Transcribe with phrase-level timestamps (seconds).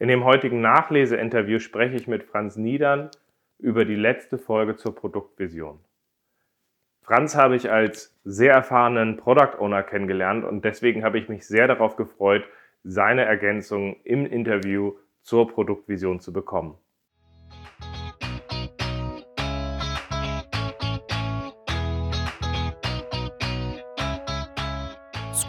[0.00, 3.10] In dem heutigen Nachleseinterview spreche ich mit Franz Niedern
[3.58, 5.78] über die letzte Folge zur Produktvision.
[7.02, 11.68] Franz habe ich als sehr erfahrenen Product Owner kennengelernt und deswegen habe ich mich sehr
[11.68, 12.44] darauf gefreut,
[12.82, 16.76] seine Ergänzungen im Interview zur Produktvision zu bekommen.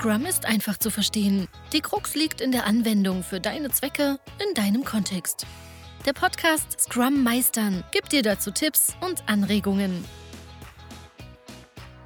[0.06, 1.48] Scrum ist einfach zu verstehen.
[1.74, 5.48] Die Krux liegt in der Anwendung für deine Zwecke in deinem Kontext.
[6.06, 10.06] Der Podcast Scrum Meistern gibt dir dazu Tipps und Anregungen.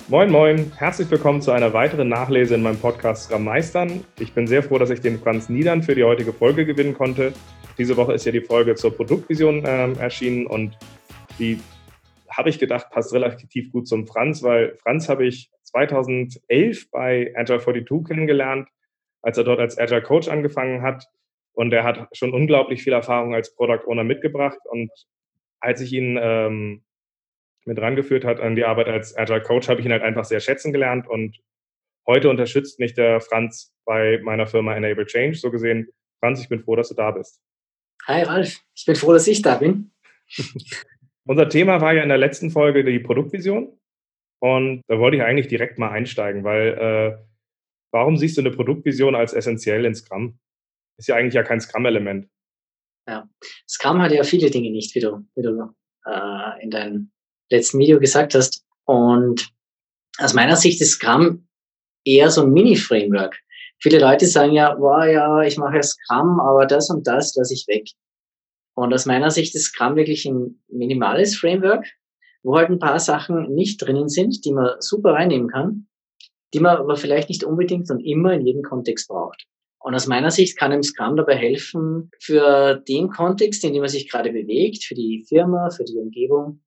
[0.07, 4.05] Moin, moin, herzlich willkommen zu einer weiteren Nachlese in meinem Podcast Scrum Meistern.
[4.17, 7.33] Ich bin sehr froh, dass ich den Franz Niedern für die heutige Folge gewinnen konnte.
[7.77, 10.77] Diese Woche ist ja die Folge zur Produktvision äh, erschienen und
[11.37, 11.59] die
[12.29, 17.59] habe ich gedacht, passt relativ gut zum Franz, weil Franz habe ich 2011 bei Agile
[17.59, 18.67] 42 kennengelernt,
[19.21, 21.05] als er dort als Agile Coach angefangen hat.
[21.53, 24.59] Und er hat schon unglaublich viel Erfahrung als Product Owner mitgebracht.
[24.69, 24.91] Und
[25.59, 26.83] als ich ihn ähm,
[27.65, 30.39] mit rangeführt hat an die Arbeit als Agile Coach, habe ich ihn halt einfach sehr
[30.39, 31.07] schätzen gelernt.
[31.07, 31.37] Und
[32.07, 35.37] heute unterstützt mich der Franz bei meiner Firma Enable Change.
[35.37, 35.89] So gesehen,
[36.19, 37.41] Franz, ich bin froh, dass du da bist.
[38.07, 39.91] Hi Ralf, ich bin froh, dass ich da bin.
[41.25, 43.77] Unser Thema war ja in der letzten Folge die Produktvision.
[44.41, 47.17] Und da wollte ich eigentlich direkt mal einsteigen, weil äh,
[47.91, 50.39] warum siehst du eine Produktvision als essentiell in Scrum?
[50.97, 52.29] Ist ja eigentlich ja kein Scrum-Element.
[53.07, 53.27] Ja,
[53.67, 55.73] Scrum hat ja viele Dinge nicht, wie du, wie du
[56.05, 57.11] äh, in deinem
[57.49, 58.65] letzten Video gesagt hast.
[58.85, 59.49] Und
[60.17, 61.47] aus meiner Sicht ist Scrum
[62.05, 63.39] eher so ein Mini-Framework.
[63.81, 67.65] Viele Leute sagen ja, wow, ja, ich mache Scrum, aber das und das lasse ich
[67.67, 67.87] weg.
[68.75, 71.85] Und aus meiner Sicht ist Scrum wirklich ein minimales Framework,
[72.43, 75.87] wo halt ein paar Sachen nicht drinnen sind, die man super reinnehmen kann,
[76.53, 79.45] die man aber vielleicht nicht unbedingt und immer in jedem Kontext braucht.
[79.81, 83.89] Und aus meiner Sicht kann einem Scrum dabei helfen, für den Kontext, in dem man
[83.89, 86.61] sich gerade bewegt, für die Firma, für die Umgebung,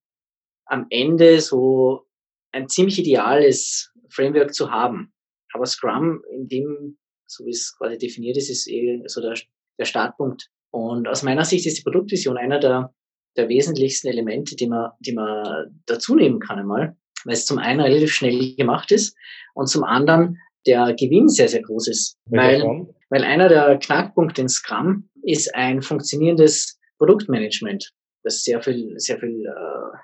[0.64, 2.06] am Ende so
[2.52, 5.12] ein ziemlich ideales Framework zu haben.
[5.52, 9.34] Aber Scrum, in dem, so wie es quasi definiert ist, ist eh so der,
[9.78, 10.48] der Startpunkt.
[10.70, 12.94] Und aus meiner Sicht ist die Produktvision einer der
[13.36, 17.80] der wesentlichsten Elemente, die man, die man dazu nehmen kann einmal, weil es zum einen
[17.80, 19.16] relativ schnell gemacht ist
[19.54, 22.18] und zum anderen der Gewinn sehr, sehr groß ist.
[22.26, 22.62] Weil,
[23.10, 27.92] weil einer der Knackpunkte in Scrum ist ein funktionierendes Produktmanagement,
[28.22, 29.98] das sehr viel, sehr viel äh,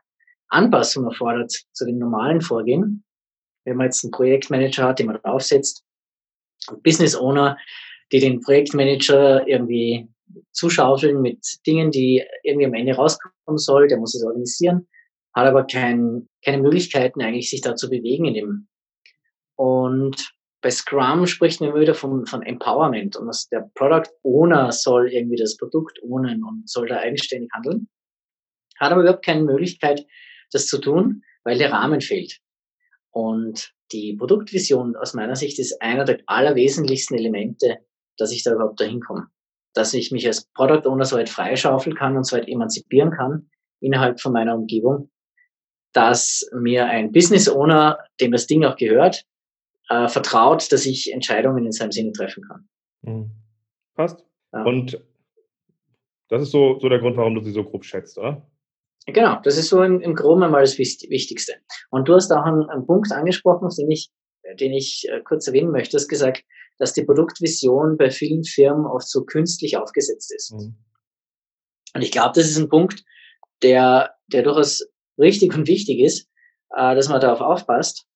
[0.49, 3.05] Anpassung erfordert zu dem normalen Vorgehen.
[3.65, 5.84] Wenn man jetzt einen Projektmanager hat, den man draufsetzt,
[6.83, 7.56] Business Owner,
[8.12, 10.09] die den Projektmanager irgendwie
[10.53, 13.89] zuschaufeln mit Dingen, die irgendwie am Ende rauskommen soll.
[13.89, 14.89] Der muss es organisieren,
[15.34, 18.69] hat aber kein, keine Möglichkeiten eigentlich, sich da zu bewegen in dem.
[19.56, 24.72] Und bei Scrum spricht man immer wieder von, von Empowerment und dass der Product Owner
[24.72, 27.88] soll irgendwie das Produkt ownen und soll da eigenständig handeln.
[28.78, 30.05] Hat aber überhaupt keine Möglichkeit,
[30.53, 32.38] das zu tun, weil der Rahmen fehlt.
[33.11, 37.78] Und die Produktvision aus meiner Sicht ist einer der allerwesentlichsten Elemente,
[38.17, 39.28] dass ich da überhaupt dahin komme
[39.78, 43.49] dass ich mich als Product Owner so weit freischaufeln kann und so weit emanzipieren kann
[43.81, 45.11] innerhalb von meiner Umgebung,
[45.93, 49.25] dass mir ein Business Owner, dem das Ding auch gehört,
[49.88, 52.69] äh, vertraut, dass ich Entscheidungen in seinem Sinne treffen kann.
[53.03, 53.31] Mhm.
[53.94, 54.25] Passt.
[54.53, 54.65] Ja.
[54.65, 55.00] Und
[56.28, 58.47] das ist so, so der Grund, warum du sie so grob schätzt, oder?
[59.06, 61.55] Genau, das ist so im, im Groben einmal das Wichtigste.
[61.91, 64.11] Und du hast auch einen, einen Punkt angesprochen, den ich,
[64.61, 65.93] den ich äh, kurz erwähnen möchte.
[65.93, 66.44] Du hast gesagt,
[66.78, 70.53] dass die Produktvision bei vielen Firmen oft so künstlich aufgesetzt ist.
[70.53, 70.77] Mhm.
[71.94, 73.05] Und ich glaube, das ist ein Punkt,
[73.62, 74.87] der, der durchaus
[75.19, 76.28] richtig und wichtig ist,
[76.71, 78.06] äh, dass man darauf aufpasst,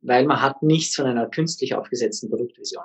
[0.00, 2.84] weil man hat nichts von einer künstlich aufgesetzten Produktvision.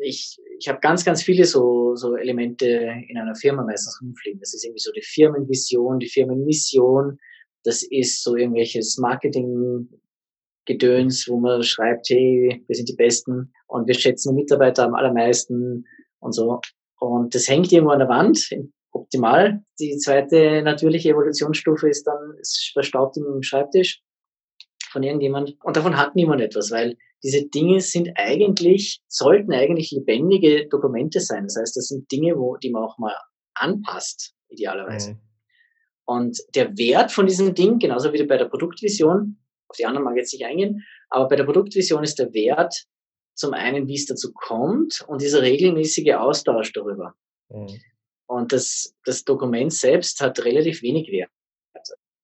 [0.00, 2.66] Ich, ich habe ganz, ganz viele so, so Elemente
[3.08, 4.40] in einer Firma meistens rumfliegen.
[4.40, 7.18] Das ist irgendwie so die Firmenvision, die Firmenmission.
[7.64, 9.88] Das ist so irgendwelches Marketing,
[10.66, 14.94] Gedöns, wo man schreibt, hey, wir sind die Besten und wir schätzen die Mitarbeiter am
[14.94, 15.84] allermeisten
[16.20, 16.60] und so.
[16.98, 18.48] Und das hängt irgendwo an der Wand,
[18.90, 19.62] optimal.
[19.78, 24.02] Die zweite natürliche Evolutionsstufe ist dann, es verstaubt im Schreibtisch
[24.90, 25.56] von irgendjemand.
[25.62, 31.44] Und davon hat niemand etwas, weil diese Dinge sind eigentlich, sollten eigentlich lebendige Dokumente sein.
[31.44, 33.14] Das heißt, das sind Dinge, wo, die man auch mal
[33.54, 35.12] anpasst, idealerweise.
[35.12, 35.20] Mhm.
[36.04, 40.14] Und der Wert von diesem Ding, genauso wie bei der Produktvision, auf die anderen mag
[40.14, 42.86] ich jetzt nicht eingehen, aber bei der Produktvision ist der Wert
[43.34, 47.14] zum einen, wie es dazu kommt und dieser regelmäßige Austausch darüber.
[47.48, 47.80] Mhm.
[48.26, 51.30] Und das, das Dokument selbst hat relativ wenig Wert.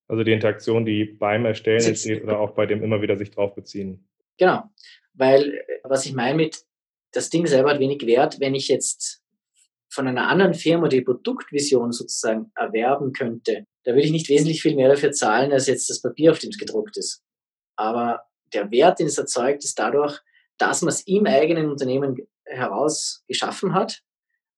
[0.08, 3.54] Also die Interaktion, die beim Erstellen entsteht oder auch bei dem immer wieder sich drauf
[3.54, 4.06] beziehen.
[4.36, 4.64] Genau,
[5.14, 6.64] weil was ich meine mit,
[7.12, 9.22] das Ding selber hat wenig Wert, wenn ich jetzt
[9.90, 14.74] von einer anderen Firma die Produktvision sozusagen erwerben könnte, da würde ich nicht wesentlich viel
[14.74, 17.22] mehr dafür zahlen, als jetzt das Papier, auf dem es gedruckt ist.
[17.76, 18.22] Aber
[18.52, 20.20] der Wert, den es erzeugt, ist dadurch,
[20.58, 24.02] dass man es im eigenen Unternehmen heraus geschaffen hat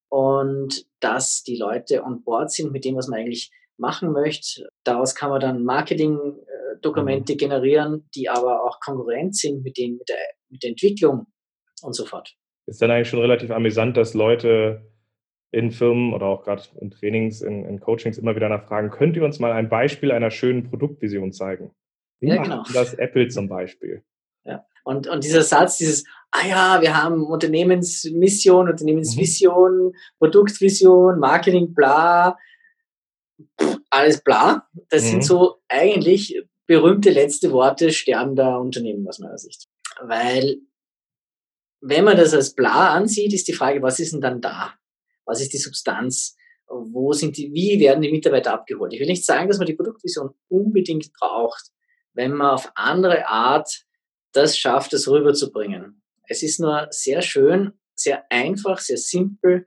[0.08, 4.68] und dass die Leute on board sind mit dem, was man eigentlich machen möchte.
[4.84, 7.38] Daraus kann man dann Marketing-Dokumente mhm.
[7.38, 10.18] generieren, die aber auch konkurrent sind mit, den, mit, der,
[10.48, 11.26] mit der Entwicklung
[11.82, 12.34] und so fort.
[12.66, 14.90] Ist dann eigentlich schon relativ amüsant, dass Leute
[15.50, 19.24] in Firmen oder auch gerade in Trainings, in, in, Coachings immer wieder nachfragen, könnt ihr
[19.24, 21.70] uns mal ein Beispiel einer schönen Produktvision zeigen?
[22.24, 22.64] Wie ja, genau.
[22.72, 24.02] das Apple zum Beispiel?
[24.44, 24.66] Ja.
[24.84, 29.94] Und, und dieser Satz, dieses, ah ja, wir haben Unternehmensmission, Unternehmensvision, mhm.
[30.18, 32.36] Produktvision, Marketing, bla,
[33.90, 34.68] alles bla.
[34.90, 35.08] Das mhm.
[35.08, 39.68] sind so eigentlich berühmte letzte Worte sterbender Unternehmen aus meiner Sicht.
[40.02, 40.58] Weil,
[41.80, 44.74] wenn man das als bla ansieht, ist die Frage, was ist denn dann da?
[45.24, 46.36] Was ist die Substanz?
[46.66, 48.92] Wo sind die, wie werden die Mitarbeiter abgeholt?
[48.92, 51.70] Ich will nicht sagen, dass man die Produktvision unbedingt braucht,
[52.14, 53.84] wenn man auf andere Art
[54.32, 56.02] das schafft, das rüberzubringen.
[56.26, 59.66] Es ist nur sehr schön, sehr einfach, sehr simpel,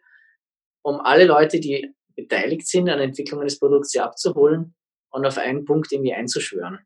[0.81, 4.75] um alle Leute, die beteiligt sind an der Entwicklung eines Produkts, sie abzuholen
[5.11, 6.79] und auf einen Punkt irgendwie einzuschwören.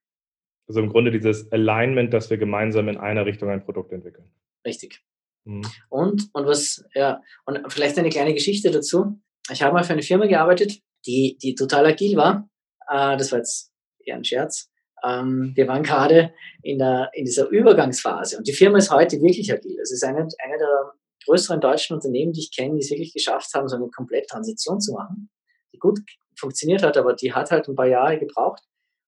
[0.68, 4.31] Also im Grunde dieses Alignment, dass wir gemeinsam in einer Richtung ein Produkt entwickeln.
[4.66, 5.02] Richtig.
[5.46, 5.64] Mhm.
[5.90, 9.19] Und, und was, ja, und vielleicht eine kleine Geschichte dazu.
[9.52, 12.50] Ich habe mal für eine Firma gearbeitet, die, die total agil war.
[12.88, 14.70] Äh, das war jetzt eher ein Scherz.
[15.03, 19.51] Ähm, wir waren gerade in, der, in dieser Übergangsphase und die Firma ist heute wirklich
[19.51, 19.77] agil.
[19.81, 20.94] Es ist eine, eine der
[21.25, 24.80] größeren deutschen Unternehmen, die ich kenne, die es wirklich geschafft haben, so eine komplette Transition
[24.80, 25.30] zu machen,
[25.74, 26.00] die gut
[26.38, 28.63] funktioniert hat, aber die hat halt ein paar Jahre gebraucht,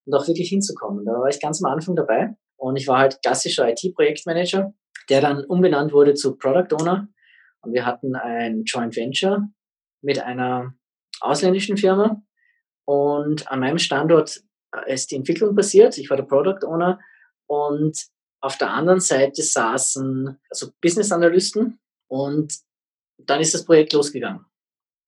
[0.05, 1.05] um auch wirklich hinzukommen.
[1.05, 4.73] Da war ich ganz am Anfang dabei und ich war halt klassischer IT-Projektmanager,
[5.09, 7.07] der dann umbenannt wurde zu Product Owner
[7.61, 9.47] und wir hatten ein Joint Venture
[10.01, 10.73] mit einer
[11.21, 12.21] ausländischen Firma
[12.85, 14.41] und an meinem Standort
[14.87, 15.97] ist die Entwicklung passiert.
[15.97, 16.99] Ich war der Product Owner
[17.47, 17.97] und
[18.41, 22.53] auf der anderen Seite saßen also Business Analysten und
[23.17, 24.45] dann ist das Projekt losgegangen.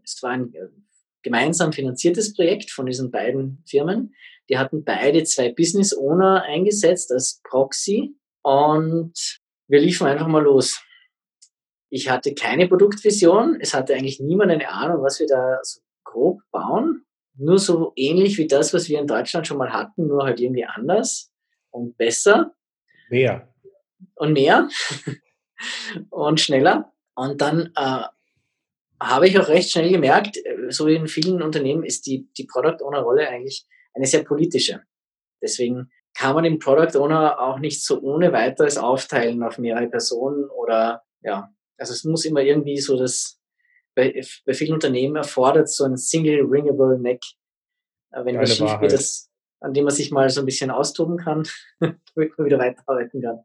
[0.04, 0.68] Es war ein äh,
[1.22, 4.16] gemeinsam finanziertes Projekt von diesen beiden Firmen.
[4.50, 10.82] Die hatten beide zwei Business Owner eingesetzt als Proxy und wir liefen einfach mal los.
[11.90, 13.58] Ich hatte keine Produktvision.
[13.60, 17.06] Es hatte eigentlich niemand eine Ahnung, was wir da so grob bauen
[17.38, 20.66] nur so ähnlich wie das, was wir in Deutschland schon mal hatten, nur halt irgendwie
[20.66, 21.32] anders
[21.72, 22.54] und besser.
[23.10, 23.54] Mehr.
[24.16, 24.70] Und mehr.
[26.10, 26.94] und schneller.
[27.16, 28.04] Und dann äh,
[29.00, 32.46] habe ich auch recht schnell gemerkt, äh, so wie in vielen Unternehmen ist die, die
[32.46, 34.82] Product Owner Rolle eigentlich eine sehr politische.
[35.42, 40.50] Deswegen kann man den Product Owner auch nicht so ohne weiteres aufteilen auf mehrere Personen
[40.50, 43.40] oder ja, also es muss immer irgendwie so das,
[43.96, 47.22] bei, bei vielen Unternehmen erfordert so ein Single Ringable Neck.
[48.12, 49.30] Äh, wenn was schief geht, das,
[49.62, 51.48] an dem man sich mal so ein bisschen austoben kann,
[51.80, 53.40] damit man wieder weiterarbeiten kann.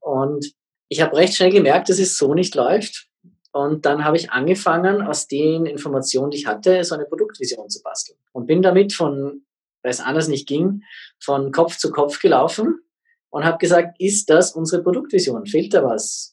[0.00, 0.52] Und
[0.88, 3.08] ich habe recht schnell gemerkt, dass es so nicht läuft.
[3.52, 7.82] Und dann habe ich angefangen, aus den Informationen, die ich hatte, so eine Produktvision zu
[7.82, 8.18] basteln.
[8.32, 9.44] Und bin damit von,
[9.82, 10.82] weil es anders nicht ging,
[11.20, 12.80] von Kopf zu Kopf gelaufen
[13.28, 15.46] und habe gesagt, ist das unsere Produktvision?
[15.46, 16.31] Fehlt da was?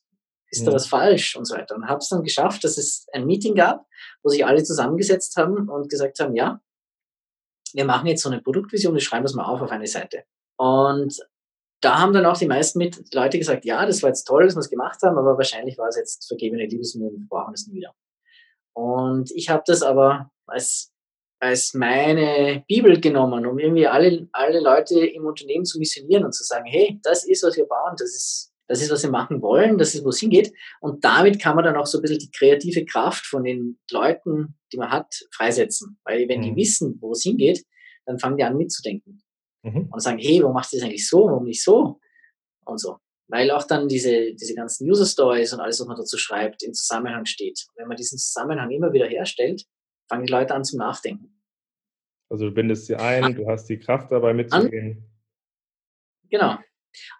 [0.51, 1.75] Ist da was falsch und so weiter.
[1.75, 3.85] Und habe es dann geschafft, dass es ein Meeting gab,
[4.23, 6.59] wo sich alle zusammengesetzt haben und gesagt haben, ja,
[7.73, 10.23] wir machen jetzt so eine Produktvision, wir schreiben das mal auf auf eine Seite.
[10.57, 11.19] Und
[11.81, 14.55] da haben dann auch die meisten mit Leute gesagt, ja, das war jetzt toll, dass
[14.55, 17.75] wir es gemacht haben, aber wahrscheinlich war es jetzt vergebene Liebesmühe, wir brauchen es nie
[17.75, 17.93] wieder.
[18.73, 20.91] Und ich habe das aber als,
[21.39, 26.43] als meine Bibel genommen, um irgendwie alle, alle Leute im Unternehmen zu missionieren und zu
[26.43, 29.79] sagen, hey, das ist, was wir bauen, das ist das ist, was sie machen wollen,
[29.79, 30.53] das ist, wo es hingeht.
[30.79, 34.59] Und damit kann man dann auch so ein bisschen die kreative Kraft von den Leuten,
[34.71, 35.99] die man hat, freisetzen.
[36.03, 36.43] Weil wenn mhm.
[36.43, 37.65] die wissen, wo es hingeht,
[38.05, 39.23] dann fangen die an mitzudenken.
[39.63, 39.89] Mhm.
[39.91, 41.99] Und sagen, hey, warum machst du das eigentlich so, warum nicht so?
[42.63, 42.97] Und so.
[43.27, 46.73] Weil auch dann diese, diese ganzen User Stories und alles, was man dazu schreibt, im
[46.73, 47.65] Zusammenhang steht.
[47.69, 49.63] Und wenn man diesen Zusammenhang immer wieder herstellt,
[50.07, 51.41] fangen die Leute an zum Nachdenken.
[52.29, 55.09] Also du bindest sie ein, du hast die Kraft dabei mitzugehen.
[56.29, 56.59] Genau.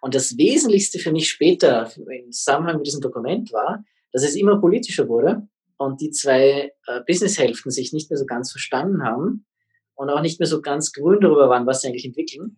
[0.00, 4.60] Und das Wesentlichste für mich später im Zusammenhang mit diesem Dokument war, dass es immer
[4.60, 5.48] politischer wurde
[5.78, 9.46] und die zwei äh, Businesshälften sich nicht mehr so ganz verstanden haben
[9.94, 12.56] und auch nicht mehr so ganz grün darüber waren, was sie eigentlich entwickeln.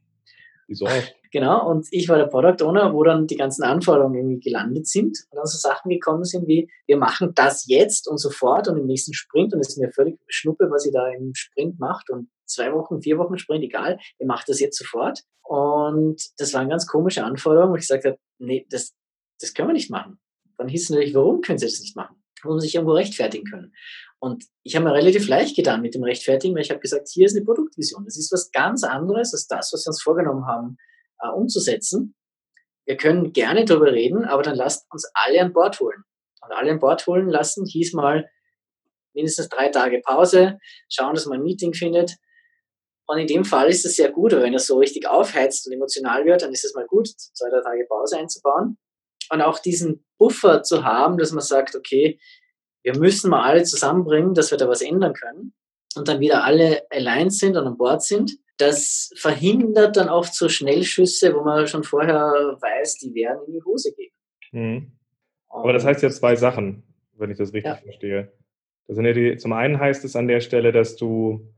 [0.67, 0.87] Wieso?
[1.33, 5.19] Genau, und ich war der Product Owner, wo dann die ganzen Anforderungen irgendwie gelandet sind
[5.31, 8.87] und dann so Sachen gekommen sind wie, wir machen das jetzt und sofort und im
[8.87, 12.29] nächsten Sprint und es ist mir völlig schnuppe, was ihr da im Sprint macht und
[12.53, 15.21] zwei Wochen, vier Wochen Sprint, egal, ihr macht das jetzt sofort.
[15.43, 18.95] Und das waren ganz komische Anforderungen, wo ich gesagt habe, nee, das,
[19.41, 20.19] das können wir nicht machen.
[20.57, 22.23] Dann hieß es natürlich, warum können sie das nicht machen?
[22.43, 23.73] Wo sie sich irgendwo rechtfertigen können.
[24.21, 27.27] Und ich habe mir relativ leicht getan mit dem Rechtfertigen, weil ich habe gesagt, hier
[27.27, 28.05] ist eine Produktvision.
[28.05, 30.77] Das ist was ganz anderes als das, was wir uns vorgenommen haben,
[31.21, 32.15] äh, umzusetzen.
[32.85, 36.05] Wir können gerne darüber reden, aber dann lasst uns alle an Bord holen.
[36.41, 38.29] Und alle an Bord holen lassen hieß mal
[39.15, 42.17] mindestens drei Tage Pause, schauen, dass man ein Meeting findet.
[43.07, 45.73] Und in dem Fall ist es sehr gut, aber wenn er so richtig aufheizt und
[45.73, 48.79] emotional wird, dann ist es mal gut, zwei, drei Tage Pause einzubauen.
[49.31, 52.19] Und auch diesen Buffer zu haben, dass man sagt, okay,
[52.83, 55.55] wir müssen mal alle zusammenbringen, dass wir da was ändern können
[55.97, 58.33] und dann wieder alle allein sind und an Bord sind.
[58.59, 63.63] Das verhindert dann oft so Schnellschüsse, wo man schon vorher weiß, die werden in die
[63.65, 64.13] Hose gehen.
[64.53, 64.93] Mhm.
[65.49, 66.83] Aber das heißt ja zwei Sachen,
[67.17, 67.77] wenn ich das richtig ja.
[67.77, 68.33] verstehe.
[68.87, 71.53] Das sind ja die, zum einen heißt es an der Stelle, dass du,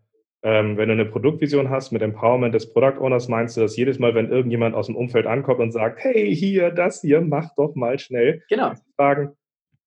[0.45, 4.15] wenn du eine Produktvision hast mit Empowerment des Product Owners, meinst du, dass jedes Mal,
[4.15, 7.99] wenn irgendjemand aus dem Umfeld ankommt und sagt, hey, hier, das hier, mach doch mal
[7.99, 8.43] schnell.
[8.51, 8.73] Genau.
[8.95, 9.33] Fragen,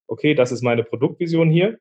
[0.08, 1.78] okay, das ist meine Produktvision hier.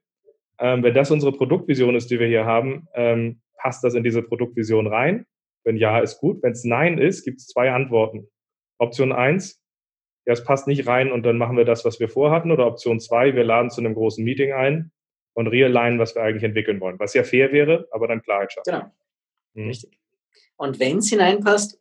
[0.59, 4.23] Ähm, wenn das unsere Produktvision ist, die wir hier haben, ähm, passt das in diese
[4.23, 5.25] Produktvision rein?
[5.65, 6.43] Wenn ja, ist gut.
[6.43, 8.29] Wenn es Nein ist, gibt es zwei Antworten.
[8.79, 9.59] Option 1,
[10.27, 12.51] ja, es passt nicht rein und dann machen wir das, was wir vorhatten.
[12.51, 14.93] Oder Option 2, wir laden zu einem großen Meeting ein
[15.37, 16.99] und realignen, was wir eigentlich entwickeln wollen.
[16.99, 18.73] Was ja fair wäre, aber dann Klarheit schaffen.
[18.73, 18.91] Genau.
[19.55, 19.69] Hm.
[19.69, 19.99] Richtig.
[20.57, 21.79] Und wenn es hineinpasst,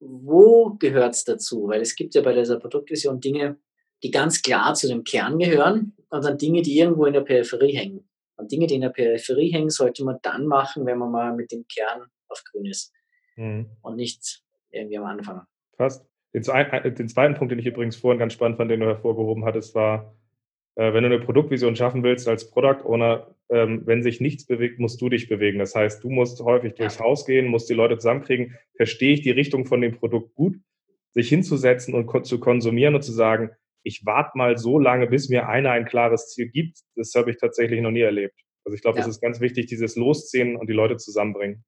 [0.00, 1.66] wo gehört es dazu?
[1.68, 3.56] Weil es gibt ja bei dieser Produktvision Dinge,
[4.02, 7.74] die ganz klar zu dem Kern gehören und dann Dinge, die irgendwo in der Peripherie
[7.74, 8.06] hängen.
[8.36, 11.52] Und Dinge, die in der Peripherie hängen, sollte man dann machen, wenn man mal mit
[11.52, 12.92] dem Kern auf grün ist.
[13.36, 13.70] Mhm.
[13.80, 15.46] Und nicht irgendwie am Anfang.
[15.76, 16.06] Passt.
[16.34, 19.44] Den, äh, den, zweiten Punkt, den ich übrigens vorhin ganz spannend fand, den du hervorgehoben
[19.46, 20.14] hattest, war,
[20.76, 24.78] äh, wenn du eine Produktvision schaffen willst als Product Owner, ähm, wenn sich nichts bewegt,
[24.78, 25.58] musst du dich bewegen.
[25.58, 27.04] Das heißt, du musst häufig durchs ja.
[27.04, 30.56] Haus gehen, musst die Leute zusammenkriegen, verstehe ich die Richtung von dem Produkt gut,
[31.12, 33.50] sich hinzusetzen und ko zu konsumieren und zu sagen,
[33.82, 36.80] ich warte mal so lange, bis mir einer ein klares Ziel gibt.
[36.96, 38.38] Das habe ich tatsächlich noch nie erlebt.
[38.64, 39.04] Also ich glaube, ja.
[39.04, 41.64] das ist ganz wichtig, dieses Losziehen und die Leute zusammenbringen.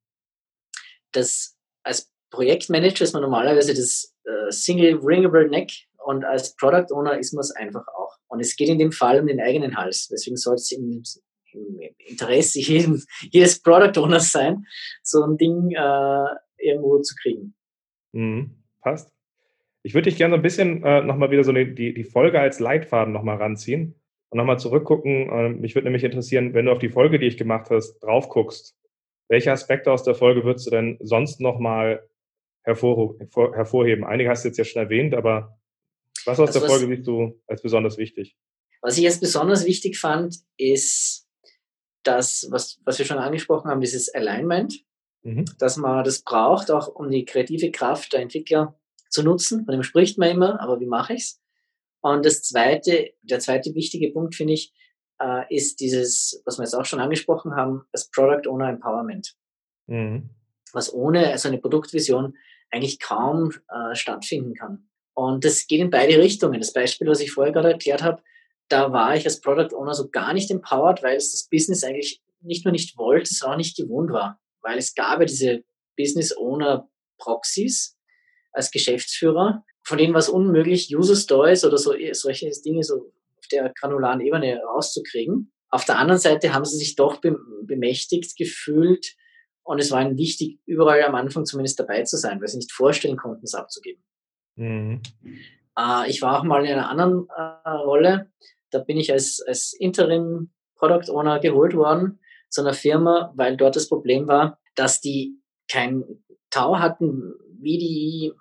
[1.13, 5.73] Das als Projektmanager ist man normalerweise das äh, Single Ringable Neck
[6.05, 8.17] und als Product Owner ist man es einfach auch.
[8.29, 10.09] Und es geht in dem Fall um den eigenen Hals.
[10.09, 11.03] Deswegen sollte es im,
[11.53, 14.65] im Interesse jedem, jedes Product Owners sein,
[15.03, 16.27] so ein Ding äh,
[16.59, 17.55] irgendwo zu kriegen.
[18.13, 18.63] Mhm.
[18.81, 19.13] Passt.
[19.85, 22.61] Ich würde dich gerne so ein bisschen äh, nochmal wieder so die, die Folge als
[22.61, 25.29] Leitfaden nochmal ranziehen und nochmal zurückgucken.
[25.29, 28.29] Äh, mich würde nämlich interessieren, wenn du auf die Folge, die ich gemacht hast, drauf
[28.29, 28.77] guckst,
[29.29, 32.09] welche Aspekte aus der Folge würdest du denn sonst nochmal
[32.63, 34.05] hervor, hervor, hervorheben?
[34.05, 35.59] Einige hast du jetzt ja schon erwähnt, aber
[36.27, 38.37] was aus also der was, Folge siehst du als besonders wichtig?
[38.81, 41.29] Was ich als besonders wichtig fand, ist
[42.03, 44.85] das, was, was wir schon angesprochen haben, dieses Alignment,
[45.23, 45.45] mhm.
[45.59, 49.65] dass man das braucht, auch um die kreative Kraft der Entwickler zu nutzen.
[49.65, 51.41] Von dem spricht man immer, aber wie mache ich's?
[52.01, 54.75] Und das zweite, der zweite wichtige Punkt, finde ich,
[55.21, 59.37] äh, ist dieses, was wir jetzt auch schon angesprochen haben, das Product Owner Empowerment.
[59.87, 60.31] Mhm.
[60.73, 62.37] Was ohne so eine Produktvision
[62.71, 64.89] eigentlich kaum äh, stattfinden kann.
[65.15, 66.61] Und das geht in beide Richtungen.
[66.61, 68.23] Das Beispiel, was ich vorher gerade erklärt habe,
[68.69, 72.23] da war ich als Product Owner so gar nicht empowered, weil es das Business eigentlich
[72.41, 74.41] nicht nur nicht wollte, sondern auch nicht gewohnt war.
[74.63, 75.65] Weil es gab ja diese
[75.97, 76.89] Business Owner
[77.19, 77.97] Proxys,
[78.53, 79.65] als Geschäftsführer.
[79.83, 84.21] Von denen war es unmöglich, User Stories oder so, solche Dinge so auf der granularen
[84.21, 85.53] Ebene rauszukriegen.
[85.71, 89.17] Auf der anderen Seite haben sie sich doch bemächtigt gefühlt
[89.65, 92.73] und es war ihnen wichtig, überall am Anfang zumindest dabei zu sein, weil sie nicht
[92.73, 94.03] vorstellen konnten, es abzugeben.
[94.57, 95.03] Mhm.
[95.79, 98.31] Äh, ich war auch mal in einer anderen äh, Rolle.
[98.71, 103.77] Da bin ich als, als Interim Product Owner geholt worden zu einer Firma, weil dort
[103.77, 105.39] das Problem war, dass die
[105.71, 106.05] kein
[106.51, 108.33] Tau hatten, wie die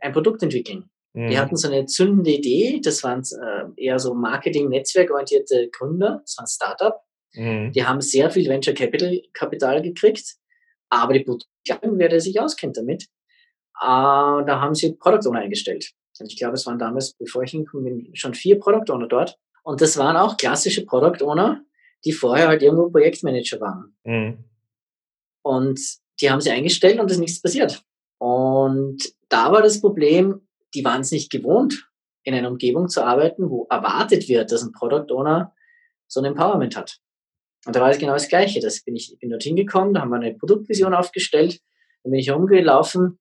[0.00, 0.90] ein Produkt entwickeln.
[1.14, 1.30] Mhm.
[1.30, 6.44] Die hatten so eine zündende Idee, das waren äh, eher so Marketing-Netzwerkorientierte Gründer, das war
[6.44, 7.00] ein Startup.
[7.34, 7.72] Mhm.
[7.72, 10.36] Die haben sehr viel Venture Capital Kapital gekriegt,
[10.88, 11.48] aber die Produkte,
[11.82, 13.06] wer der sich auskennt damit,
[13.80, 15.92] äh, da haben sie Product Owner eingestellt.
[16.20, 19.36] Und ich glaube, es waren damals, bevor ich hinkomme, schon vier Product Owner dort.
[19.64, 21.62] Und das waren auch klassische Product Owner,
[22.04, 23.96] die vorher halt irgendwo Projektmanager waren.
[24.04, 24.44] Mhm.
[25.42, 25.80] Und
[26.20, 27.82] die haben sie eingestellt und es ist nichts passiert.
[28.18, 31.88] Und da war das Problem, die waren es nicht gewohnt,
[32.22, 35.54] in einer Umgebung zu arbeiten, wo erwartet wird, dass ein Product Owner
[36.06, 36.98] so ein Empowerment hat.
[37.66, 38.60] Und da war es genau das Gleiche.
[38.60, 41.60] Das bin ich bin dorthin gekommen, da haben wir eine Produktvision aufgestellt,
[42.02, 43.18] dann bin ich herumgelaufen,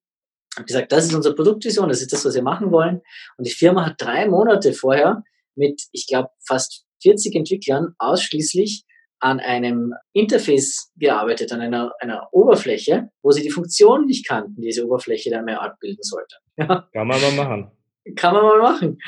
[0.56, 3.02] habe gesagt, das ist unsere Produktvision, das ist das, was wir machen wollen.
[3.38, 5.24] Und die Firma hat drei Monate vorher
[5.56, 8.86] mit, ich glaube, fast 40 Entwicklern ausschließlich
[9.20, 14.68] an einem Interface gearbeitet, an einer, einer Oberfläche, wo sie die Funktion nicht kannten, die
[14.68, 16.36] diese Oberfläche dann mehr abbilden sollte.
[16.56, 16.88] Ja.
[16.94, 17.72] Kann man mal machen.
[18.16, 19.00] Kann man mal machen.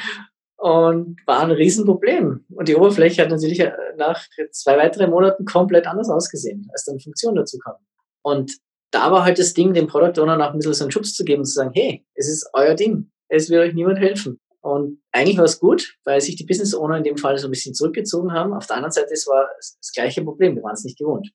[0.57, 2.43] und war ein Riesenproblem.
[2.49, 6.99] Und die Oberfläche hat natürlich äh, nach zwei weiteren Monaten komplett anders ausgesehen, als dann
[6.99, 7.85] Funktionen dazu kamen.
[8.23, 8.51] Und
[8.91, 11.25] da war halt das Ding, dem Product Owner noch ein bisschen so einen Schubs zu
[11.25, 13.11] geben und zu sagen, hey, es ist euer Ding.
[13.27, 14.39] Es wird euch niemand helfen.
[14.61, 17.51] Und eigentlich war es gut, weil sich die Business Owner in dem Fall so ein
[17.51, 18.53] bisschen zurückgezogen haben.
[18.53, 20.55] Auf der anderen Seite, es war das gleiche Problem.
[20.55, 21.31] Wir waren es nicht gewohnt.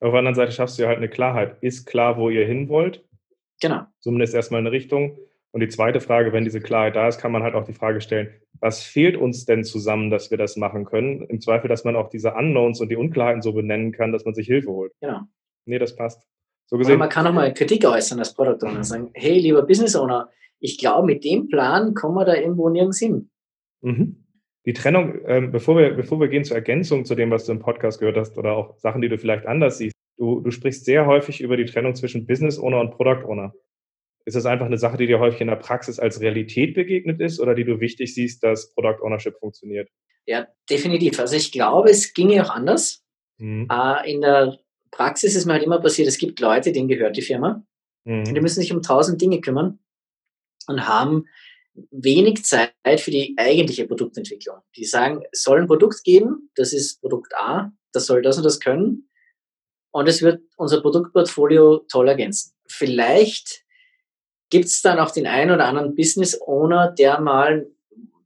[0.00, 1.58] Auf der anderen Seite schaffst du ja halt eine Klarheit.
[1.62, 3.04] Ist klar, wo ihr hin wollt?
[3.60, 3.82] Genau.
[4.00, 5.18] Zumindest erstmal eine Richtung.
[5.52, 8.00] Und die zweite Frage, wenn diese Klarheit da ist, kann man halt auch die Frage
[8.00, 11.22] stellen, was fehlt uns denn zusammen, dass wir das machen können?
[11.22, 14.34] Im Zweifel, dass man auch diese Unknowns und die Unklarheiten so benennen kann, dass man
[14.34, 14.92] sich Hilfe holt.
[15.00, 15.20] Genau.
[15.66, 16.26] Nee, das passt.
[16.66, 19.62] So gesehen, man kann auch mal Kritik äußern als Product Owner und sagen, hey, lieber
[19.62, 23.30] Business Owner, ich glaube, mit dem Plan kommen wir da irgendwo nirgends hin.
[23.82, 24.24] Mhm.
[24.64, 27.60] Die Trennung, ähm, bevor, wir, bevor wir gehen zur Ergänzung zu dem, was du im
[27.60, 31.06] Podcast gehört hast oder auch Sachen, die du vielleicht anders siehst, du, du sprichst sehr
[31.06, 33.52] häufig über die Trennung zwischen Business Owner und Product Owner.
[34.24, 37.38] Ist das einfach eine Sache, die dir häufig in der Praxis als Realität begegnet ist
[37.38, 39.88] oder die du wichtig siehst, dass Product Ownership funktioniert?
[40.26, 41.20] Ja, definitiv.
[41.20, 43.04] Also ich glaube, es ginge auch anders.
[43.38, 43.68] Mhm.
[43.70, 44.58] Äh, in der
[44.96, 47.62] Praxis ist mir halt immer passiert, es gibt Leute, denen gehört die Firma.
[48.04, 48.24] Mhm.
[48.24, 49.78] Die müssen sich um tausend Dinge kümmern
[50.68, 51.26] und haben
[51.90, 54.56] wenig Zeit für die eigentliche Produktentwicklung.
[54.74, 58.44] Die sagen, es soll ein Produkt geben, das ist Produkt A, das soll das und
[58.44, 59.10] das können
[59.90, 62.52] und es wird unser Produktportfolio toll ergänzen.
[62.66, 63.64] Vielleicht
[64.48, 67.66] gibt es dann auch den einen oder anderen Business Owner, der mal,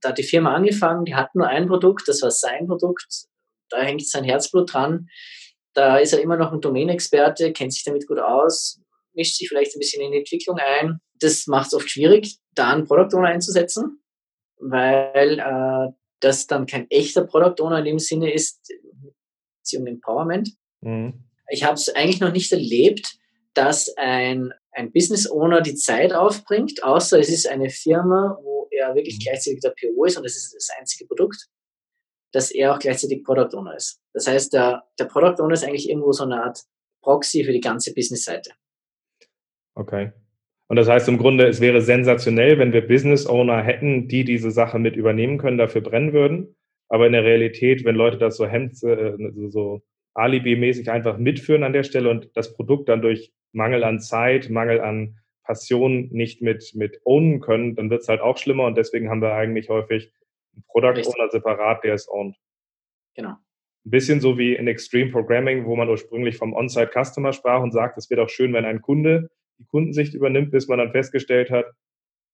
[0.01, 3.27] da hat die Firma angefangen, die hat nur ein Produkt, das war sein Produkt,
[3.71, 5.09] da hängt sein Herzblut dran,
[5.75, 8.81] da ist er immer noch ein Domain-Experte, kennt sich damit gut aus,
[9.15, 10.99] mischt sich vielleicht ein bisschen in die Entwicklung ein.
[11.21, 14.03] Das macht es oft schwierig, da einen Product Owner einzusetzen,
[14.59, 18.61] weil äh, das dann kein echter Product Owner in dem Sinne ist,
[19.59, 20.51] Beziehung Empowerment.
[20.81, 21.25] Mhm.
[21.51, 23.17] Ich habe es eigentlich noch nicht erlebt,
[23.55, 28.95] dass ein, ein Business Owner die Zeit aufbringt, außer es ist eine Firma, wo er
[28.95, 29.25] wirklich mhm.
[29.25, 31.49] gleichzeitig der PO ist und es ist das einzige Produkt,
[32.33, 34.01] dass er auch gleichzeitig Product Owner ist.
[34.13, 36.63] Das heißt, der, der Product Owner ist eigentlich irgendwo so eine Art
[37.03, 38.53] Proxy für die ganze Business-Seite.
[39.75, 40.13] Okay.
[40.69, 44.51] Und das heißt im Grunde, es wäre sensationell, wenn wir Business Owner hätten, die diese
[44.51, 46.55] Sache mit übernehmen können, dafür brennen würden.
[46.89, 49.17] Aber in der Realität, wenn Leute das so Hemd, äh,
[49.49, 49.83] so
[50.15, 54.81] Alibi-mäßig einfach mitführen an der Stelle und das Produkt dann durch Mangel an Zeit, Mangel
[54.81, 59.11] an Passion nicht mit, mit ownen können, dann wird es halt auch schlimmer und deswegen
[59.11, 60.13] haben wir eigentlich häufig
[60.55, 61.15] einen Product Richtig.
[61.15, 62.37] Owner separat, der es ownt.
[63.15, 63.31] Genau.
[63.31, 67.73] Ein bisschen so wie in Extreme Programming, wo man ursprünglich vom On-Site Customer sprach und
[67.73, 71.51] sagt, es wird auch schön, wenn ein Kunde die Kundensicht übernimmt, bis man dann festgestellt
[71.51, 71.67] hat,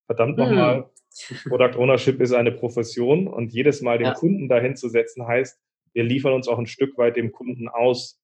[0.06, 0.88] verdammt nochmal,
[1.28, 1.36] hm.
[1.48, 4.14] Product Ownership ist eine Profession und jedes Mal den ja.
[4.14, 5.58] Kunden dahin zu setzen heißt,
[5.92, 8.20] wir liefern uns auch ein Stück weit dem Kunden aus,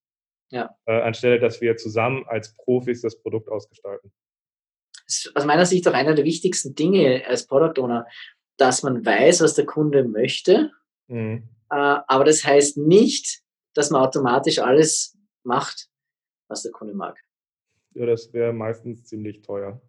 [0.51, 0.77] ja.
[0.87, 4.13] äh, anstelle dass wir zusammen als Profis das Produkt ausgestalten.
[5.07, 8.07] Das ist aus meiner Sicht auch einer der wichtigsten Dinge als Product Owner,
[8.57, 10.71] dass man weiß, was der Kunde möchte.
[11.09, 11.49] Mhm.
[11.71, 13.43] Äh, aber das heißt nicht,
[13.75, 15.89] dass man automatisch alles macht,
[16.49, 17.19] was der Kunde mag
[17.95, 19.81] ja, das wäre meistens ziemlich teuer.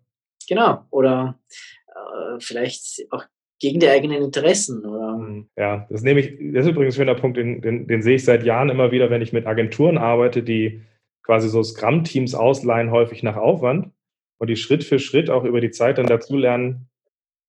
[0.48, 1.40] Genau, oder
[1.88, 3.26] äh, vielleicht auch
[3.60, 4.86] gegen die eigenen Interessen.
[4.86, 5.18] Oder?
[5.18, 5.50] Mhm.
[5.58, 8.26] Ja, das nehme ich, das ist übrigens ein schöner Punkt, den, den, den sehe ich
[8.26, 10.82] seit Jahren immer wieder, wenn ich mit Agenturen arbeite, die
[11.24, 13.92] quasi so Scrum-Teams ausleihen, häufig nach Aufwand
[14.38, 16.90] und die Schritt für Schritt auch über die Zeit dann dazulernen,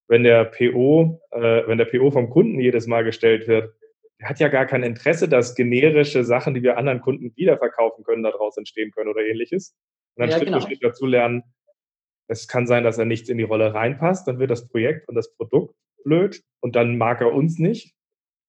[0.08, 3.74] wenn der PO, äh, wenn der PO vom Kunden jedes Mal gestellt wird,
[4.20, 8.22] der hat ja gar kein Interesse, dass generische Sachen, die wir anderen Kunden wiederverkaufen können,
[8.22, 9.74] daraus entstehen können oder ähnliches.
[10.14, 10.60] Und dann ja, Schritt genau.
[10.60, 11.42] für Schritt dazu lernen,
[12.28, 15.14] es kann sein, dass er nicht in die Rolle reinpasst, dann wird das Projekt und
[15.14, 17.94] das Produkt blöd und dann mag er uns nicht.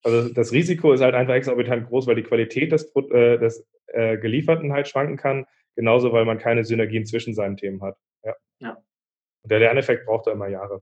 [0.03, 4.17] Also das Risiko ist halt einfach exorbitant groß, weil die Qualität des, äh, des äh,
[4.17, 7.97] Gelieferten halt schwanken kann, genauso weil man keine Synergien zwischen seinen Themen hat.
[8.23, 8.35] Ja.
[8.59, 8.77] ja.
[9.43, 10.81] Und der Lerneffekt braucht da immer Jahre.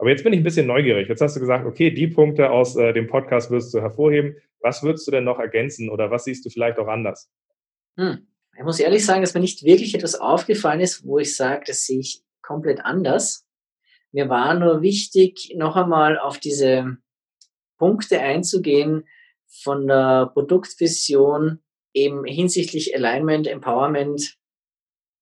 [0.00, 1.10] Aber jetzt bin ich ein bisschen neugierig.
[1.10, 4.34] Jetzt hast du gesagt, okay, die Punkte aus äh, dem Podcast wirst du hervorheben.
[4.60, 7.30] Was würdest du denn noch ergänzen oder was siehst du vielleicht auch anders?
[7.98, 8.26] Hm.
[8.56, 11.84] Ich muss ehrlich sagen, dass mir nicht wirklich etwas aufgefallen ist, wo ich sage, das
[11.84, 13.46] sehe ich komplett anders.
[14.10, 16.96] Mir war nur wichtig, noch einmal auf diese
[17.76, 19.06] Punkte einzugehen
[19.48, 21.58] von der Produktvision
[21.92, 24.38] eben hinsichtlich Alignment, Empowerment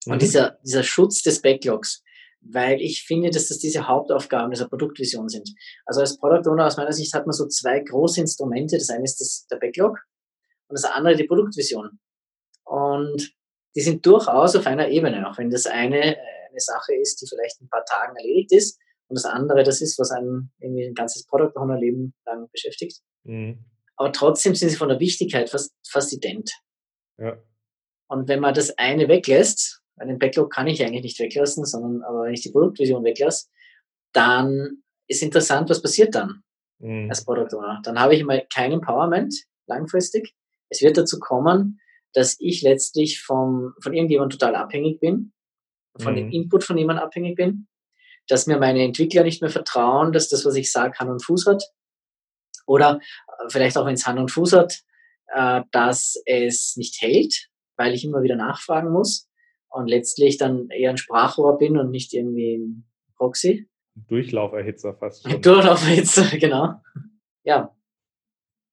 [0.07, 0.13] mhm.
[0.13, 2.05] und dieser, dieser Schutz des Backlogs.
[2.51, 5.51] Weil ich finde, dass das diese Hauptaufgaben dieser Produktvision sind.
[5.85, 8.79] Also als Product Owner aus meiner Sicht hat man so zwei große Instrumente.
[8.79, 9.99] Das eine ist das, der Backlog
[10.69, 11.99] und das andere die Produktvision.
[12.65, 13.33] Und
[13.77, 16.17] die sind durchaus auf einer Ebene, auch wenn das eine
[16.59, 19.81] eine Sache ist, die vielleicht in ein paar Tagen erledigt ist und das andere das
[19.81, 23.01] ist, was einen irgendwie ein ganzes Product Owner Leben lang beschäftigt.
[23.25, 23.65] Mhm.
[23.97, 26.53] Aber trotzdem sind sie von der Wichtigkeit fast, fast ident.
[27.19, 27.37] Ja.
[28.09, 32.25] Und wenn man das eine weglässt, den Backlog kann ich eigentlich nicht weglassen, sondern aber
[32.25, 33.47] wenn ich die Produktvision weglasse,
[34.13, 36.43] dann ist interessant, was passiert dann.
[36.79, 37.09] mhm.
[37.09, 37.81] als Product Owner.
[37.83, 39.35] Dann habe ich mal kein Empowerment
[39.67, 40.35] langfristig.
[40.69, 41.81] Es wird dazu kommen,
[42.13, 45.33] dass ich letztlich vom, von irgendjemandem total abhängig bin,
[45.99, 46.17] von mhm.
[46.17, 47.69] dem Input von jemandem abhängig bin,
[48.29, 51.47] dass mir meine Entwickler nicht mehr vertrauen, dass das, was ich sage, Hand und Fuß
[51.47, 51.65] hat.
[52.67, 54.81] Oder äh, vielleicht auch, wenn es Hand und Fuß hat,
[55.29, 59.28] äh, dass es nicht hält, weil ich immer wieder nachfragen muss
[59.71, 62.85] und letztlich dann eher ein Sprachrohr bin und nicht irgendwie ein
[63.17, 63.69] Proxy.
[63.95, 65.29] Durchlauferhitzer fast.
[65.29, 65.43] Schon.
[65.43, 66.75] Durchlauferhitzer, genau.
[67.45, 67.75] Ja.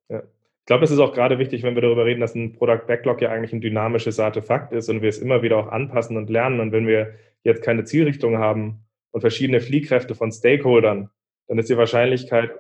[0.10, 0.20] ja.
[0.20, 3.22] Ich glaube, es ist auch gerade wichtig, wenn wir darüber reden, dass ein Product Backlog
[3.22, 6.60] ja eigentlich ein dynamisches Artefakt ist und wir es immer wieder auch anpassen und lernen.
[6.60, 11.10] Und wenn wir jetzt keine Zielrichtung haben und verschiedene Fliehkräfte von Stakeholdern,
[11.48, 12.52] dann ist die Wahrscheinlichkeit,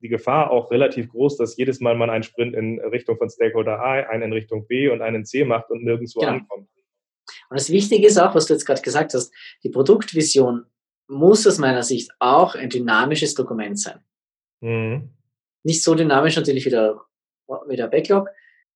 [0.00, 3.80] die Gefahr auch relativ groß, dass jedes Mal man einen Sprint in Richtung von Stakeholder
[3.80, 6.32] A, einen in Richtung B und einen in C macht und nirgendwo genau.
[6.32, 6.68] ankommt.
[7.50, 9.32] Und das Wichtige ist auch, was du jetzt gerade gesagt hast,
[9.62, 10.66] die Produktvision
[11.08, 14.00] muss aus meiner Sicht auch ein dynamisches Dokument sein.
[14.60, 15.10] Mhm.
[15.64, 17.00] Nicht so dynamisch natürlich wie der,
[17.68, 18.28] wie der Backlog,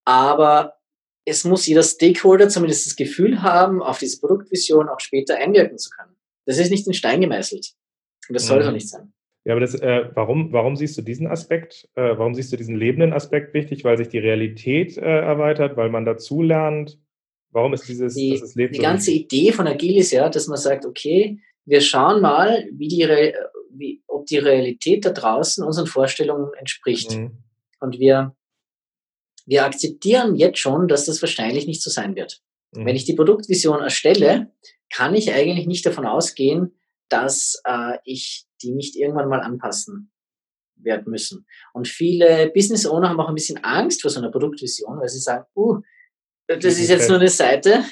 [0.05, 0.79] aber
[1.25, 5.91] es muss jeder Stakeholder zumindest das Gefühl haben, auf diese Produktvision auch später einwirken zu
[5.91, 6.17] können.
[6.47, 7.75] Das ist nicht in Stein gemeißelt.
[8.29, 8.49] Und das mhm.
[8.49, 9.13] soll es auch nicht sein.
[9.45, 12.77] Ja, aber das, äh, warum, warum siehst du diesen Aspekt, äh, warum siehst du diesen
[12.77, 13.83] lebenden Aspekt wichtig?
[13.85, 16.99] Weil sich die Realität äh, erweitert, weil man dazulernt?
[17.53, 19.33] Warum ist dieses, die, das Leben Die so ganze wichtig?
[19.33, 23.07] Idee von Agil ist ja, dass man sagt, okay, wir schauen mal, wie die,
[23.71, 27.13] wie, ob die Realität da draußen unseren Vorstellungen entspricht.
[27.13, 27.39] Mhm.
[27.81, 28.35] Und wir,
[29.47, 32.41] wir akzeptieren jetzt schon, dass das wahrscheinlich nicht so sein wird.
[32.73, 32.87] Mhm.
[32.87, 34.51] Wenn ich die Produktvision erstelle,
[34.91, 40.11] kann ich eigentlich nicht davon ausgehen, dass äh, ich die nicht irgendwann mal anpassen
[40.77, 41.47] werden müssen.
[41.73, 45.21] Und viele Business Owner haben auch ein bisschen Angst vor so einer Produktvision, weil sie
[45.21, 45.81] sagen, uh,
[46.57, 47.85] das ist jetzt nur eine Seite,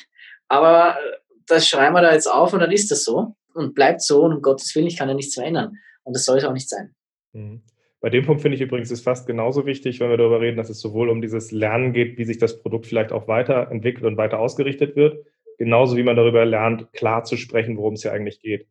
[0.48, 4.02] aber äh, das schreiben wir da jetzt auf und dann ist das so und bleibt
[4.02, 5.76] so und um Gottes Willen, ich kann ja nichts verändern.
[6.02, 6.94] Und das soll es auch nicht sein.
[7.32, 7.62] Mhm.
[8.00, 10.70] Bei dem Punkt finde ich übrigens ist fast genauso wichtig, wenn wir darüber reden, dass
[10.70, 14.38] es sowohl um dieses Lernen geht, wie sich das Produkt vielleicht auch weiterentwickelt und weiter
[14.38, 15.26] ausgerichtet wird,
[15.58, 18.66] genauso wie man darüber lernt, klar zu sprechen, worum es hier eigentlich geht.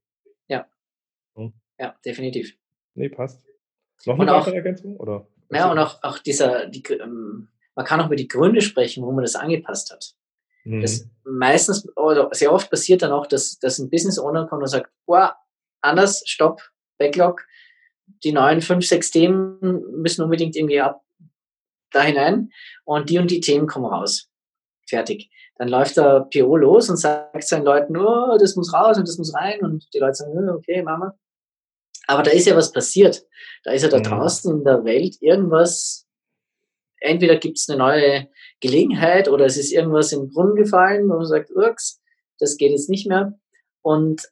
[0.47, 0.65] Ja.
[1.35, 1.53] Hm?
[1.79, 2.57] Ja, definitiv.
[2.95, 3.45] Nee, passt.
[4.05, 4.97] Noch eine weitere Ergänzung?
[4.97, 5.27] Oder?
[5.51, 7.49] Ja, und auch, auch dieser, die, ähm,
[7.79, 10.13] man kann auch über die Gründe sprechen, wo man das angepasst hat.
[10.65, 10.81] Mhm.
[10.81, 14.67] Das meistens oder sehr oft passiert dann auch, dass, dass ein Business Owner kommt und
[14.67, 15.37] sagt, boah,
[15.79, 16.61] anders, stopp,
[16.97, 17.45] Backlog,
[18.25, 19.61] die neuen fünf, sechs Themen
[20.01, 21.05] müssen unbedingt irgendwie ab
[21.91, 22.51] da hinein
[22.83, 24.29] und die und die Themen kommen raus.
[24.85, 25.31] Fertig.
[25.55, 29.17] Dann läuft der PO los und sagt seinen Leuten, oh, das muss raus und das
[29.17, 31.17] muss rein und die Leute sagen, oh, okay, Mama.
[32.07, 33.23] Aber da ist ja was passiert.
[33.63, 34.03] Da ist ja da mhm.
[34.03, 36.08] draußen in der Welt irgendwas,
[36.99, 38.27] entweder gibt es eine neue
[38.59, 42.01] Gelegenheit oder es ist irgendwas im Brunnen gefallen, wo man sagt, Urks,
[42.39, 43.39] das geht jetzt nicht mehr.
[43.81, 44.23] Und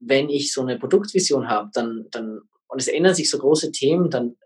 [0.00, 4.10] wenn ich so eine Produktvision habe, dann, dann, und es ändern sich so große Themen,
[4.10, 4.36] dann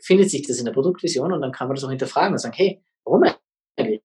[0.00, 2.54] findet sich das in der Produktvision und dann kann man das auch hinterfragen und sagen,
[2.56, 3.24] hey, warum
[3.76, 4.02] eigentlich?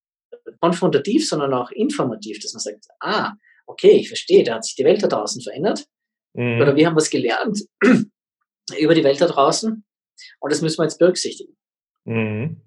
[0.60, 3.34] Konfrontativ, sondern auch informativ, dass man sagt, ah,
[3.66, 5.86] okay, ich verstehe, da hat sich die Welt da draußen verändert.
[6.34, 6.62] Mhm.
[6.62, 7.64] Oder wir haben was gelernt
[8.80, 9.84] über die Welt da draußen
[10.40, 11.56] und das müssen wir jetzt berücksichtigen.
[12.06, 12.62] Mhm.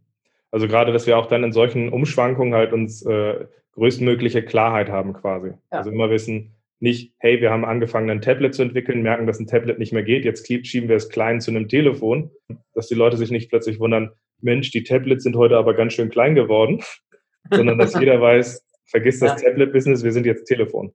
[0.50, 5.12] Also gerade, dass wir auch dann in solchen Umschwankungen halt uns äh, größtmögliche Klarheit haben
[5.12, 5.48] quasi.
[5.48, 5.78] Ja.
[5.78, 9.46] Also immer wissen, nicht, hey, wir haben angefangen, ein Tablet zu entwickeln, merken, dass ein
[9.46, 12.30] Tablet nicht mehr geht, jetzt schieben wir es klein zu einem Telefon,
[12.74, 16.08] dass die Leute sich nicht plötzlich wundern, Mensch, die Tablets sind heute aber ganz schön
[16.08, 16.82] klein geworden,
[17.50, 19.50] sondern dass jeder weiß, vergiss das ja.
[19.50, 20.94] Tablet-Business, wir sind jetzt Telefon.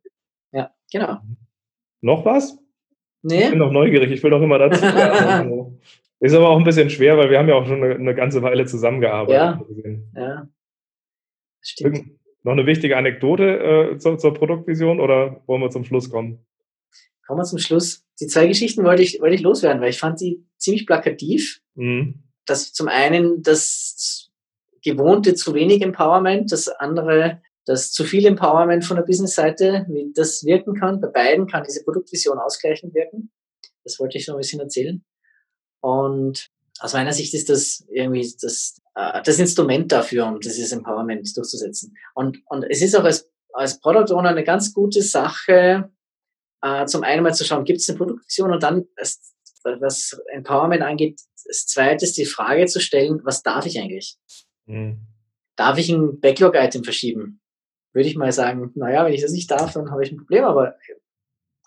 [0.51, 1.19] Ja, genau.
[2.01, 2.57] Noch was?
[3.21, 3.43] Nee.
[3.43, 4.83] Ich bin noch neugierig, ich will doch immer dazu.
[6.25, 8.41] Ist aber auch ein bisschen schwer, weil wir haben ja auch schon eine, eine ganze
[8.41, 9.99] Weile zusammengearbeitet.
[10.15, 10.49] Ja, ja.
[11.61, 12.03] Stimmt.
[12.41, 16.43] Noch eine wichtige Anekdote äh, zur, zur, Produktvision oder wollen wir zum Schluss kommen?
[17.27, 18.03] Kommen wir zum Schluss.
[18.19, 21.61] Die zwei Geschichten wollte ich, wollte ich loswerden, weil ich fand die ziemlich plakativ.
[21.75, 22.23] Mhm.
[22.45, 24.31] Das zum einen das
[24.83, 30.43] gewohnte zu wenig Empowerment, das andere das zu viel Empowerment von der Business-Seite, wie das
[30.43, 31.01] wirken kann.
[31.01, 33.31] Bei beiden kann diese Produktvision ausgleichend wirken.
[33.83, 35.03] Das wollte ich noch ein bisschen erzählen.
[35.85, 41.37] Und aus meiner Sicht ist das irgendwie das, äh, das Instrument dafür, um dieses Empowerment
[41.37, 41.95] durchzusetzen.
[42.15, 45.91] Und, und es ist auch als, als Product Owner eine ganz gute Sache,
[46.63, 48.85] äh, zum einen mal zu schauen, gibt es eine Produktion und dann,
[49.63, 54.17] was Empowerment angeht, als zweites die Frage zu stellen, was darf ich eigentlich?
[54.65, 55.01] Mhm.
[55.55, 57.41] Darf ich ein Backlog-Item verschieben?
[57.93, 60.45] Würde ich mal sagen, naja, wenn ich das nicht darf, dann habe ich ein Problem,
[60.45, 60.77] aber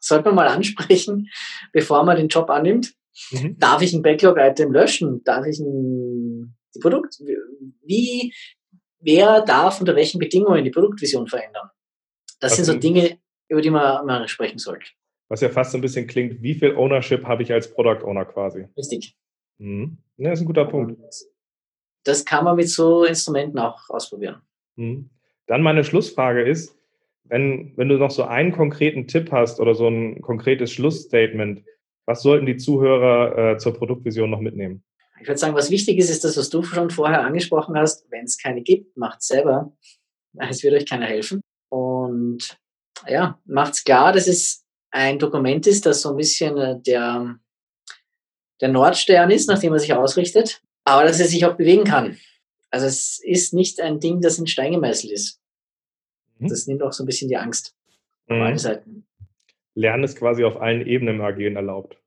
[0.01, 1.29] sollte man mal ansprechen,
[1.73, 2.99] bevor man den Job annimmt.
[3.31, 3.59] Mhm.
[3.59, 5.23] Darf ich ein Backlog-Item löschen?
[5.25, 7.21] Darf ich ein die Produkt,
[7.85, 8.33] wie,
[9.01, 11.71] wer darf unter welchen Bedingungen die Produktvision verändern?
[12.41, 13.19] Das was sind so Dinge,
[13.49, 14.87] über die man mal sprechen sollte.
[15.29, 18.25] Was ja fast so ein bisschen klingt, wie viel Ownership habe ich als Product Owner
[18.25, 18.67] quasi?
[18.77, 19.17] Richtig.
[19.59, 19.99] Mhm.
[20.17, 20.99] Ja, ist ein guter Punkt.
[22.05, 24.41] das kann man mit so Instrumenten auch ausprobieren.
[24.77, 25.11] Mhm.
[25.47, 26.77] Dann meine Schlussfrage ist,
[27.25, 31.63] wenn, wenn du noch so einen konkreten Tipp hast oder so ein konkretes Schlussstatement,
[32.09, 34.83] was sollten die Zuhörer äh, zur Produktvision noch mitnehmen?
[35.21, 38.11] Ich würde sagen, was wichtig ist, ist das, was du schon vorher angesprochen hast.
[38.11, 39.77] Wenn es keine gibt, macht es selber.
[40.39, 41.43] Es wird euch keiner helfen.
[41.69, 42.59] Und
[43.07, 47.39] ja, macht es klar, dass es ein Dokument ist, das so ein bisschen äh, der,
[48.63, 52.17] der Nordstern ist, nach dem man sich ausrichtet, aber dass es sich auch bewegen kann.
[52.71, 55.43] Also es ist nicht ein Ding, das in Stein gemeißelt ist.
[56.39, 56.49] Mhm.
[56.49, 57.75] Das nimmt auch so ein bisschen die Angst
[58.29, 58.37] mhm.
[58.37, 59.08] auf allen Seiten.
[59.79, 61.99] Lernen ist quasi auf allen Ebenen im Agieren erlaubt.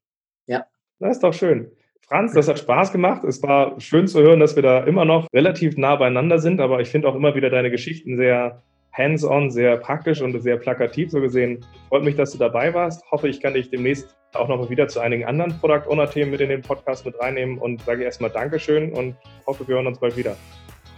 [0.46, 0.66] Ja.
[1.00, 1.72] Das ist doch schön.
[2.08, 3.24] Franz, das hat Spaß gemacht.
[3.24, 6.82] Es war schön zu hören, dass wir da immer noch relativ nah beieinander sind, aber
[6.82, 11.22] ich finde auch immer wieder deine Geschichten sehr hands-on, sehr praktisch und sehr plakativ so
[11.22, 11.66] gesehen.
[11.88, 13.10] Freut mich, dass du dabei warst.
[13.10, 16.32] Hoffe, ich kann dich demnächst auch noch mal wieder zu einigen anderen Product Owner Themen
[16.32, 19.16] mit in den Podcast mit reinnehmen und sage erstmal Dankeschön und
[19.48, 20.36] hoffe, wir hören uns bald wieder.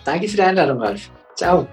[0.05, 1.11] Danke für die Einladung, Ralf.
[1.35, 1.67] Ciao.